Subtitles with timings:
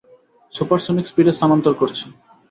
[0.53, 2.05] Supersonic স্পিডে স্নানান্তর করছি।